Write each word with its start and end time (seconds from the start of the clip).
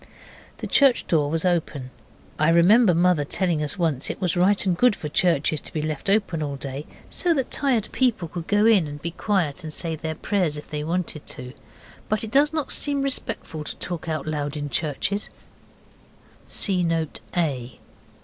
The 0.57 0.65
church 0.65 1.05
door 1.05 1.29
was 1.29 1.45
open. 1.45 1.91
I 2.39 2.49
remember 2.49 2.95
mother 2.95 3.23
telling 3.23 3.61
us 3.61 3.77
once 3.77 4.09
it 4.09 4.19
was 4.19 4.35
right 4.35 4.65
and 4.65 4.75
good 4.75 4.95
for 4.95 5.09
churches 5.09 5.61
to 5.61 5.71
be 5.71 5.79
left 5.83 6.09
open 6.09 6.41
all 6.41 6.55
day, 6.55 6.87
so 7.11 7.35
that 7.35 7.51
tired 7.51 7.87
people 7.91 8.27
could 8.27 8.47
go 8.47 8.65
in 8.65 8.87
and 8.87 8.99
be 8.99 9.11
quiet, 9.11 9.63
and 9.63 9.71
say 9.71 9.95
their 9.95 10.15
prayers, 10.15 10.57
if 10.57 10.67
they 10.67 10.83
wanted 10.83 11.27
to. 11.27 11.53
But 12.09 12.23
it 12.23 12.31
does 12.31 12.51
not 12.51 12.71
seem 12.71 13.03
respectful 13.03 13.63
to 13.63 13.75
talk 13.75 14.09
out 14.09 14.25
loud 14.25 14.57
in 14.57 14.71
church. 14.71 15.13
(See 16.47 16.81
Note 16.81 17.19
A.) 17.37 17.77